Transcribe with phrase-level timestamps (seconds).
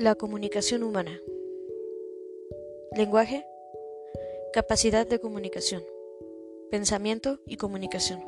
[0.00, 1.20] La comunicación humana.
[2.96, 3.44] Lenguaje.
[4.50, 5.82] Capacidad de comunicación.
[6.70, 8.20] Pensamiento y comunicación.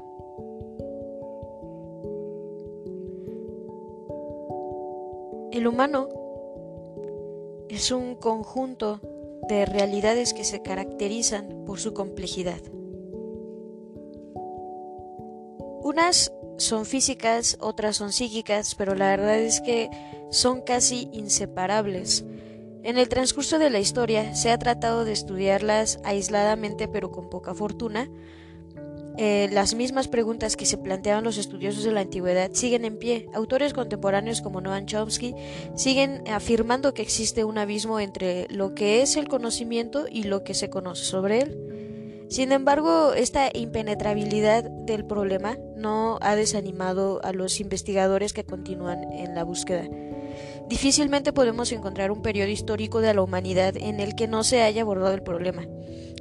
[5.50, 6.10] El humano
[7.70, 9.00] es un conjunto
[9.48, 12.60] de realidades que se caracterizan por su complejidad.
[15.82, 19.90] Unas son físicas, otras son psíquicas, pero la verdad es que
[20.30, 22.24] son casi inseparables.
[22.82, 27.54] En el transcurso de la historia se ha tratado de estudiarlas aisladamente pero con poca
[27.54, 28.10] fortuna.
[29.18, 33.28] Eh, las mismas preguntas que se planteaban los estudiosos de la antigüedad siguen en pie.
[33.34, 35.34] Autores contemporáneos como Noam Chomsky
[35.76, 40.54] siguen afirmando que existe un abismo entre lo que es el conocimiento y lo que
[40.54, 41.71] se conoce sobre él.
[42.32, 49.34] Sin embargo, esta impenetrabilidad del problema no ha desanimado a los investigadores que continúan en
[49.34, 49.86] la búsqueda.
[50.66, 54.80] Difícilmente podemos encontrar un periodo histórico de la humanidad en el que no se haya
[54.80, 55.66] abordado el problema.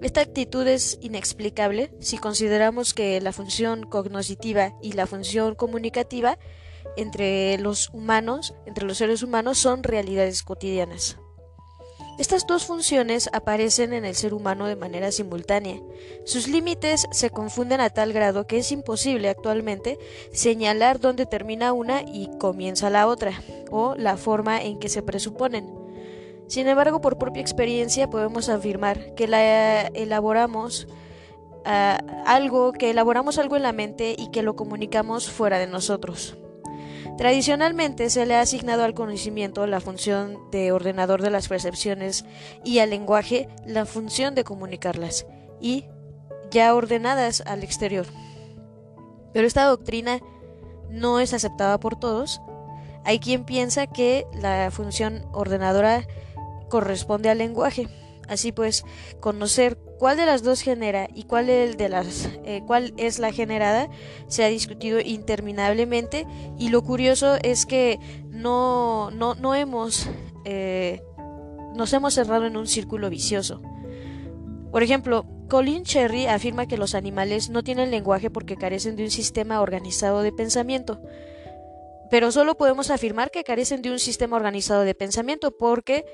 [0.02, 6.38] Esta actitud es inexplicable si consideramos que la función cognoscitiva y la función comunicativa
[6.98, 11.16] entre los humanos, entre los seres humanos, son realidades cotidianas.
[12.22, 15.82] Estas dos funciones aparecen en el ser humano de manera simultánea.
[16.24, 19.98] Sus límites se confunden a tal grado que es imposible actualmente
[20.32, 25.74] señalar dónde termina una y comienza la otra, o la forma en que se presuponen.
[26.46, 30.88] Sin embargo, por propia experiencia podemos afirmar que la elaboramos
[31.66, 36.38] ah, algo, que elaboramos algo en la mente y que lo comunicamos fuera de nosotros.
[37.18, 42.26] Tradicionalmente se le ha asignado al conocimiento la función de ordenador de las percepciones
[42.64, 45.28] y al lenguaje la función de comunicarlas,
[45.60, 45.86] y
[46.50, 48.06] ya ordenadas al exterior.
[49.34, 50.20] Pero esta doctrina
[50.90, 52.42] no es aceptada por todos.
[53.06, 56.06] Hay quien piensa que la función ordenadora
[56.70, 57.88] corresponde al lenguaje.
[58.32, 58.86] Así pues,
[59.20, 63.90] conocer cuál de las dos genera y cuál, eh, cuál es la generada
[64.28, 66.26] se ha discutido interminablemente
[66.58, 68.00] y lo curioso es que
[68.30, 70.10] no, no, no hemos,
[70.46, 71.04] eh,
[71.76, 73.62] nos hemos cerrado en un círculo vicioso.
[74.72, 79.12] Por ejemplo, Colin Cherry afirma que los animales no tienen lenguaje porque carecen de un
[79.12, 81.02] sistema organizado de pensamiento.
[82.10, 86.06] Pero solo podemos afirmar que carecen de un sistema organizado de pensamiento porque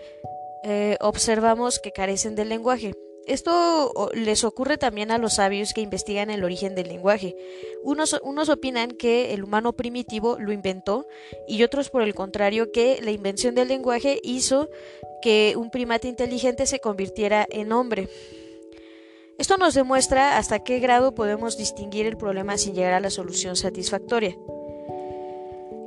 [0.70, 2.94] eh, observamos que carecen del lenguaje.
[3.26, 7.36] Esto les ocurre también a los sabios que investigan el origen del lenguaje.
[7.84, 11.08] Unos, unos, opinan que el humano primitivo lo inventó
[11.48, 14.70] y otros por el contrario que la invención del lenguaje hizo
[15.22, 18.10] que un primate inteligente se convirtiera en hombre.
[19.38, 23.56] Esto nos demuestra hasta qué grado podemos distinguir el problema sin llegar a la solución
[23.56, 24.36] satisfactoria.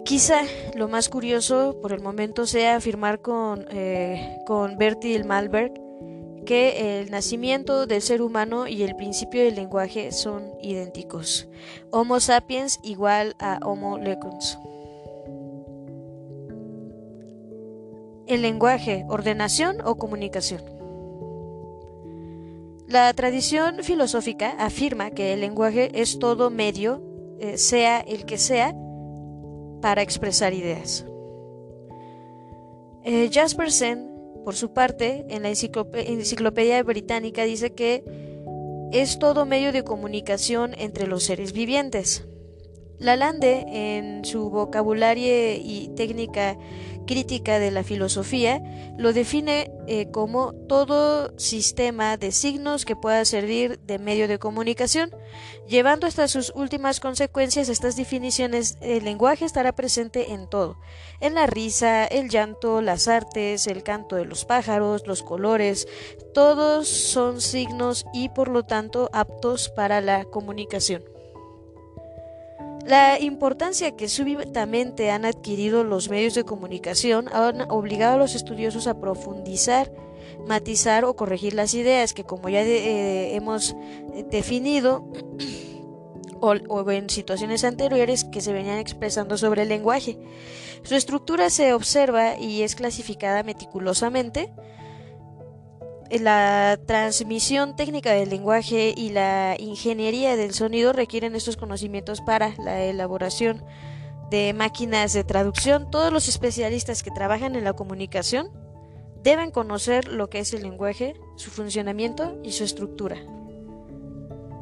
[0.05, 0.43] Quizá
[0.75, 5.72] lo más curioso por el momento sea afirmar con, eh, con Bertil Malberg
[6.44, 11.49] que el nacimiento del ser humano y el principio del lenguaje son idénticos.
[11.91, 14.59] Homo sapiens igual a Homo lecons.
[18.27, 20.62] El lenguaje, ordenación o comunicación.
[22.87, 27.03] La tradición filosófica afirma que el lenguaje es todo medio,
[27.39, 28.75] eh, sea el que sea,
[29.80, 31.06] para expresar ideas.
[33.04, 34.10] Eh, Jaspersen,
[34.44, 38.04] por su parte, en la Enciclopedia Británica dice que
[38.92, 42.26] es todo medio de comunicación entre los seres vivientes.
[43.00, 46.59] Lalande, en su vocabulario y técnica
[47.06, 48.62] crítica de la filosofía,
[48.99, 55.10] lo define eh, como todo sistema de signos que pueda servir de medio de comunicación.
[55.66, 60.77] Llevando hasta sus últimas consecuencias, estas definiciones, el lenguaje estará presente en todo,
[61.21, 65.89] en la risa, el llanto, las artes, el canto de los pájaros, los colores,
[66.34, 71.03] todos son signos y por lo tanto aptos para la comunicación.
[72.86, 78.86] La importancia que súbitamente han adquirido los medios de comunicación han obligado a los estudiosos
[78.86, 79.92] a profundizar,
[80.47, 83.77] matizar o corregir las ideas que, como ya eh, hemos
[84.15, 85.06] eh, definido,
[86.41, 90.18] o, o, en situaciones anteriores que se venían expresando sobre el lenguaje.
[90.83, 94.50] Su estructura se observa y es clasificada meticulosamente
[96.18, 102.83] la transmisión técnica del lenguaje y la ingeniería del sonido requieren estos conocimientos para la
[102.83, 103.65] elaboración
[104.30, 105.91] de máquinas de traducción.
[105.91, 108.51] Todos los especialistas que trabajan en la comunicación
[109.22, 113.16] deben conocer lo que es el lenguaje, su funcionamiento y su estructura.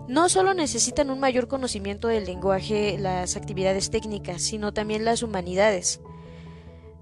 [0.08, 6.00] No solo necesitan un mayor conocimiento del lenguaje las actividades técnicas, sino también las humanidades.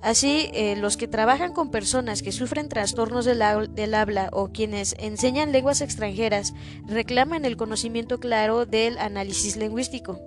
[0.07, 3.43] Así, eh, los que trabajan con personas que sufren trastornos del,
[3.75, 6.55] del, habla o quienes enseñan lenguas extranjeras
[6.87, 10.21] reclaman el conocimiento claro del análisis lingüístico.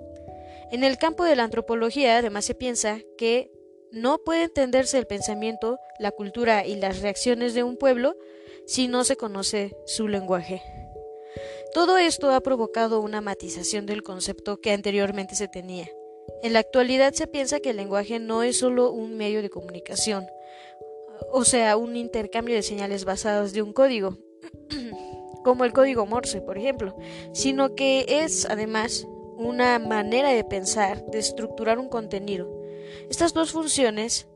[0.73, 3.53] En el campo de la antropología, además, se piensa que
[3.89, 8.17] no puede entenderse el pensamiento, la cultura y las reacciones de un pueblo
[8.67, 10.61] si no se conoce su lenguaje.
[11.73, 15.87] Todo esto ha provocado una matización del concepto que anteriormente se tenía.
[16.43, 20.25] En la actualidad se piensa que el lenguaje no es solo un medio de comunicación,
[21.31, 24.17] o sea, un intercambio de señales basadas de un código,
[25.43, 26.95] como el código Morse, por ejemplo,
[27.33, 32.49] sino que es además una manera de pensar, de estructurar un contenido.
[33.09, 34.27] Estas dos funciones,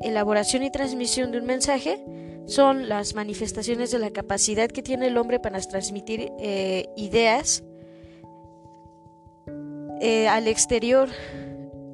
[0.00, 2.04] elaboración y transmisión de un mensaje,
[2.46, 7.62] son las manifestaciones de la capacidad que tiene el hombre para transmitir eh, ideas
[10.00, 11.08] eh, al exterior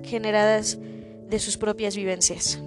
[0.08, 0.78] generadas
[1.28, 2.60] de sus propias vivencias.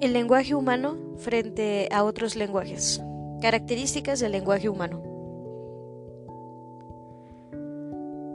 [0.00, 3.00] El lenguaje humano frente a otros lenguajes.
[3.40, 5.02] Características del lenguaje humano.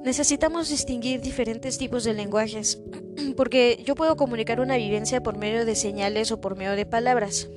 [0.04, 2.82] Necesitamos distinguir diferentes tipos de lenguajes,
[3.38, 7.48] porque yo puedo comunicar una vivencia por medio de señales o por medio de palabras.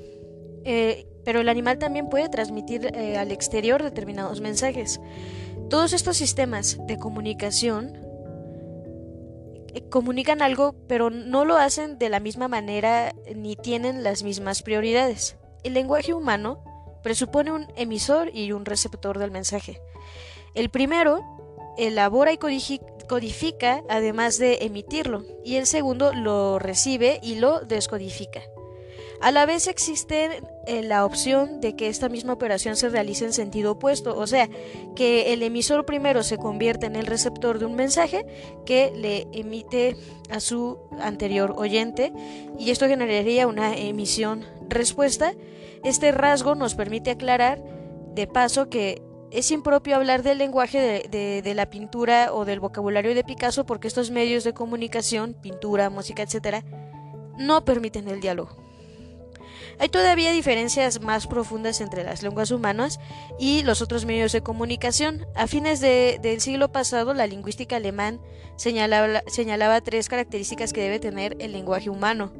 [0.65, 5.01] Eh, pero el animal también puede transmitir eh, al exterior determinados mensajes.
[5.71, 7.97] Todos estos sistemas de comunicación
[9.75, 14.63] eh, comunican algo, pero no lo hacen de la misma manera ni tienen las mismas
[14.63, 15.37] prioridades.
[15.63, 16.65] El lenguaje humano
[17.03, 19.81] presupone un emisor y un receptor del mensaje.
[20.55, 21.21] El primero
[21.79, 28.43] elabora y codifica además de emitirlo, y el segundo lo recibe y lo descodifica.
[29.23, 33.33] A la vez existe eh, la opción de que esta misma operación se realice en
[33.33, 34.49] sentido opuesto, o sea,
[34.97, 38.27] que el emisor primero se convierta en el receptor de un mensaje
[38.67, 39.97] que le emite
[40.29, 42.13] a su anterior oyente
[42.59, 45.35] y esto generaría una emisión respuesta.
[45.85, 47.63] Este rasgo nos permite aclarar
[48.17, 53.15] de paso que es impropio hablar del lenguaje de, de, la pintura o del vocabulario
[53.15, 56.65] de Picasso porque estos medios de comunicación, pintura, música, etc.,
[57.39, 58.72] no permiten el diálogo.
[59.79, 63.01] Hay todavía diferencias más profundas entre las lenguas humanas
[63.39, 65.27] y los otros medios de comunicación.
[65.35, 68.21] A fines del siglo pasado, la lingüística alemán
[68.57, 72.33] señalaba, señalaba, tres características que debe tener el lenguaje humano.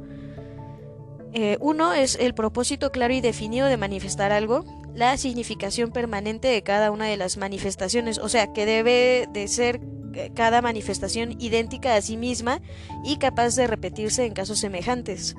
[1.33, 6.61] Eh, uno es el propósito claro y definido de manifestar algo, la significación permanente de
[6.61, 9.81] cada una de las manifestaciones, o sea, que debe de ser
[10.13, 12.61] eh, cada manifestación idéntica a sí misma
[13.03, 15.35] y capaz de repetirse en casos semejantes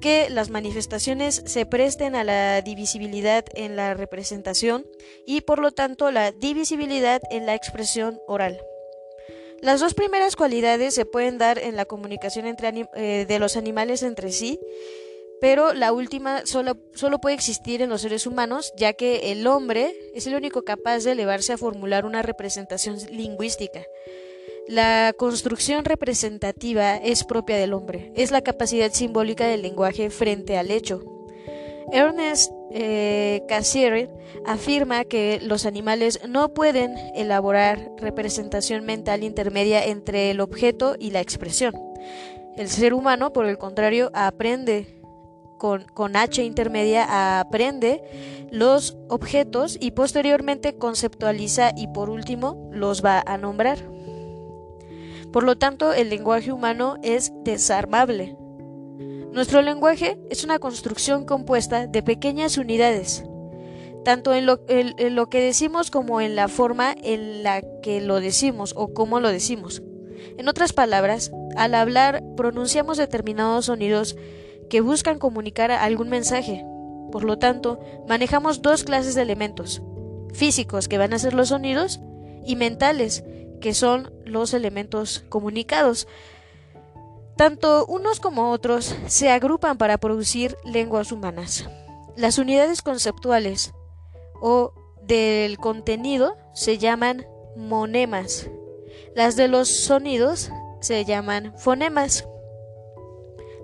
[0.00, 4.86] que las manifestaciones se presten a la divisibilidad en la representación
[5.26, 8.60] y por lo tanto la divisibilidad en la expresión oral.
[9.60, 14.30] Las dos primeras cualidades se pueden dar en la comunicación eh, de los animales entre
[14.30, 14.60] sí,
[15.40, 20.26] pero la última solo puede existir en los seres humanos, ya que el hombre es
[20.26, 23.82] el único capaz de elevarse a formular una representación lingüística.
[24.68, 30.70] La construcción representativa es propia del hombre, es la capacidad simbólica del lenguaje frente al
[30.70, 31.00] hecho.
[31.90, 34.10] Ernest eh, Cassirer
[34.44, 41.22] afirma que los animales no pueden elaborar representación mental intermedia entre el objeto y la
[41.22, 41.72] expresión.
[42.54, 45.00] El ser humano, por el contrario, aprende
[45.56, 48.02] con, con, H intermedia aprende
[48.50, 53.97] los objetos y posteriormente conceptualiza y por último los va a nombrar.
[55.32, 58.36] Por lo tanto, el lenguaje humano es desarmable.
[59.32, 63.24] Nuestro lenguaje es una construcción compuesta de pequeñas unidades,
[64.04, 68.94] tanto en lo, que decimos como en la forma en la que lo decimos o
[68.94, 69.82] cómo lo decimos.
[70.38, 74.16] En otras palabras, al hablar pronunciamos determinados sonidos
[74.70, 76.64] que buscan comunicar algún mensaje.
[77.12, 79.82] Por lo tanto, manejamos dos clases de elementos,
[80.32, 82.00] físicos, que van a ser los sonidos,
[82.44, 83.24] y mentales,
[83.60, 86.08] que son los elementos comunicados.
[87.36, 91.68] Tanto unos como otros se agrupan para producir lenguas humanas.
[92.16, 93.72] Las unidades conceptuales
[94.40, 94.72] o
[95.02, 98.50] del contenido se llaman monemas.
[99.14, 100.50] Las de los sonidos
[100.80, 102.26] se llaman fonemas.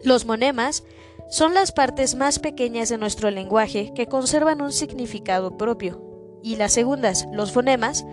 [0.05, 0.85] Los monemas
[1.31, 6.14] son las partes más pequeñas de nuestro lenguaje que conservan un significado propio
[6.45, 8.05] y las segundas, los fonemas,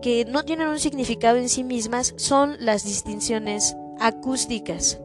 [0.00, 5.00] que no tienen un significado en sí mismas, son las distinciones acústicas.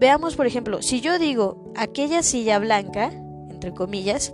[0.00, 3.12] Veamos, por ejemplo, si yo digo aquella silla blanca,
[3.50, 4.32] entre comillas,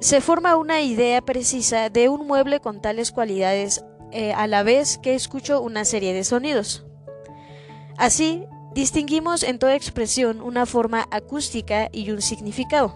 [0.00, 4.98] se forma una idea precisa de un mueble con tales cualidades eh, a la vez
[4.98, 6.86] que escucho una serie de sonidos.
[7.96, 12.94] Así, distinguimos en toda expresión una forma acústica y un significado.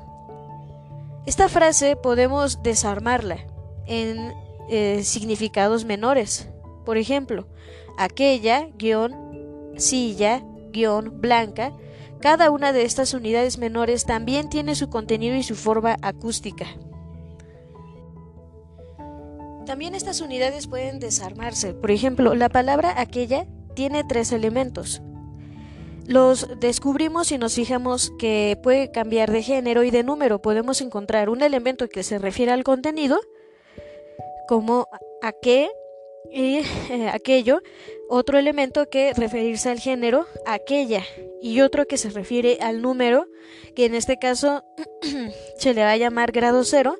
[1.26, 3.38] Esta frase podemos desarmarla
[3.90, 4.32] en
[4.70, 6.48] eh, significados menores.
[6.86, 7.46] Por ejemplo,
[7.98, 9.12] aquella, guion,
[9.76, 10.42] silla,
[10.72, 11.74] guion, blanca,
[12.20, 16.66] cada una de estas unidades menores también tiene su contenido y su forma acústica.
[19.66, 21.74] También estas unidades pueden desarmarse.
[21.74, 25.02] Por ejemplo, la palabra aquella tiene tres elementos.
[26.06, 30.42] Los descubrimos si nos fijamos que puede cambiar de género y de número.
[30.42, 33.20] Podemos encontrar un elemento que se refiere al contenido,
[34.50, 34.88] como
[35.22, 35.32] a
[36.32, 36.56] y
[36.90, 37.60] eh, aquello,
[38.08, 41.04] otro elemento que referirse al género, aquella,
[41.40, 43.26] y otro que se refiere al número,
[43.76, 44.64] que en este caso
[45.56, 46.96] se le va a llamar grado cero,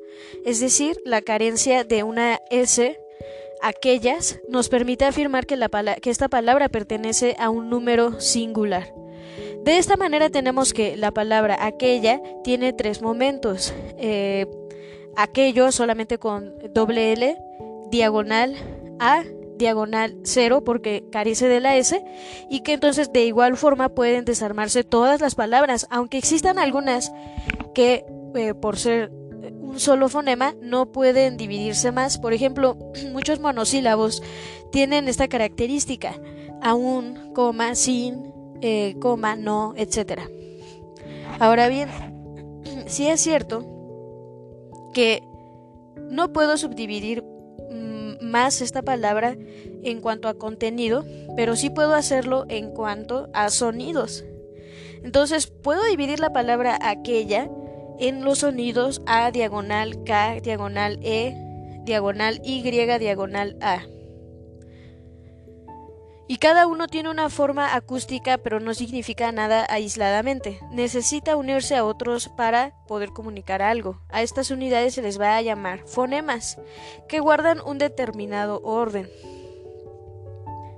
[0.47, 3.01] es decir, la carencia de una S,
[3.63, 5.69] aquellas, nos permite afirmar que, la
[6.01, 8.95] que esta palabra pertenece a un número singular.
[9.65, 13.75] De esta manera tenemos que la palabra aquella tiene tres momentos.
[13.99, 14.47] Eh,
[15.23, 17.37] aquello solamente con doble L,
[17.91, 18.57] diagonal
[18.99, 19.23] A,
[19.57, 22.03] diagonal 0 porque carece de la S
[22.49, 27.13] y que entonces de igual forma pueden desarmarse todas las palabras, aunque existan algunas
[27.75, 29.11] que eh, por ser
[29.61, 32.19] un solo fonema no pueden dividirse más.
[32.19, 32.77] Por ejemplo,
[33.13, 34.23] muchos monosílabos
[34.73, 36.15] tienen esta característica,
[36.63, 40.23] aún, coma, sin, eh, coma, no, etc.
[41.39, 41.89] Ahora bien,
[42.87, 43.80] si es cierto
[44.93, 45.23] que
[46.11, 47.25] no puedo subdividir
[48.21, 49.37] más esta palabra
[49.83, 51.05] en cuanto a contenido,
[51.37, 54.25] pero sí puedo hacerlo en cuanto a sonidos.
[55.03, 57.51] Entonces puedo dividir la palabra aquella
[57.99, 61.35] en los sonidos A diagonal K diagonal E
[61.85, 63.83] diagonal Y diagonal A
[66.31, 70.61] y cada uno tiene una forma acústica pero no significa nada aisladamente.
[70.71, 74.01] Necesita unirse a otros para poder comunicar algo.
[74.11, 76.57] A estas unidades se les va a llamar fonemas,
[77.09, 79.11] que guardan un determinado orden.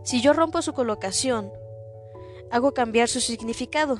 [0.04, 1.52] Si yo rompo su colocación,
[2.50, 3.98] hago cambiar su significado.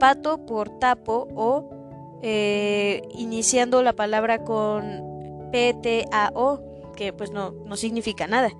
[0.00, 8.26] Pato por tapo o eh, iniciando la palabra con P-T-A-O, que pues no, no significa
[8.26, 8.50] nada.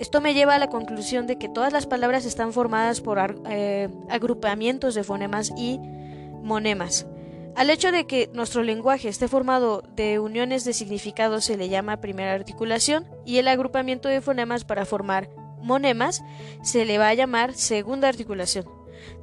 [0.00, 3.18] Esto me lleva a la conclusión de que todas las palabras están formadas por
[3.50, 5.78] eh, agrupamientos de fonemas y
[6.42, 7.06] monemas.
[7.54, 12.00] Al hecho de que nuestro lenguaje esté formado de uniones de significados se le llama
[12.00, 15.28] primera articulación y el agrupamiento de fonemas para formar
[15.60, 16.24] monemas
[16.62, 18.64] se le va a llamar segunda articulación.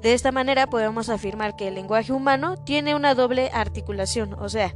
[0.04, 4.76] De esta manera podemos afirmar que el lenguaje humano tiene una doble articulación, o sea,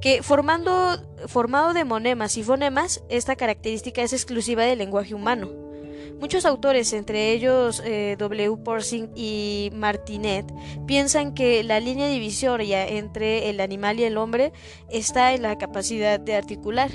[0.00, 5.66] que formando, formado de monemas y fonemas, esta característica es exclusiva del lenguaje humano.
[6.20, 8.56] Muchos autores, entre ellos eh, W.
[8.64, 10.46] Porsing y Martinet,
[10.86, 14.52] piensan que la línea divisoria entre el animal y el hombre
[14.88, 16.90] está en la capacidad de articular,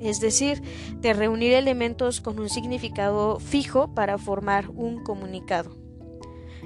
[0.00, 0.62] es decir,
[0.96, 5.76] de reunir elementos con un significado fijo para formar un comunicado.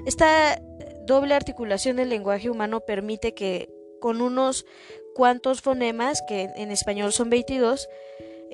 [0.05, 0.59] Esta
[1.05, 3.69] doble articulación del lenguaje humano permite que
[4.01, 4.65] con unos
[5.15, 7.87] cuántos fonemas, que en español son 22,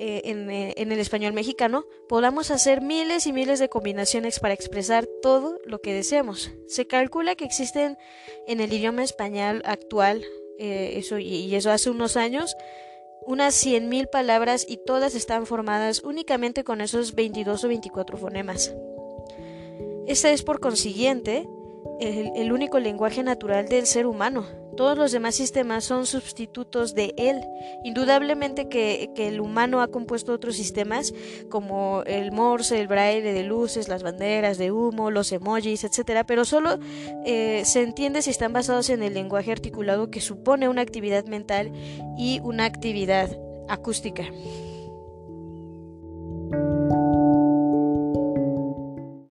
[0.00, 4.54] eh, en, eh, en, el español mexicano, podamos hacer miles y miles de combinaciones para
[4.54, 6.52] expresar todo lo que deseemos.
[6.68, 7.98] Se calcula que existen
[8.46, 10.24] en el idioma español actual,
[10.60, 12.54] eh, eso, y eso hace unos años,
[13.26, 18.72] unas 100.000 palabras y todas están formadas únicamente con esos 22 o 24 fonemas.
[20.06, 21.48] Este es por consiguiente
[22.00, 24.46] el único lenguaje natural del ser humano,
[24.78, 27.40] todos los demás sistemas son sustitutos de él.
[27.82, 31.12] Indudablemente que, el humano ha compuesto otros sistemas
[31.50, 36.22] como el Morse, el braille de luces, las banderas de humo, los emojis, etc.
[36.24, 36.78] Pero solo
[37.26, 41.72] eh, se entiende si están basados en el lenguaje articulado que supone una actividad mental
[42.16, 43.36] y una actividad
[43.68, 44.26] acústica.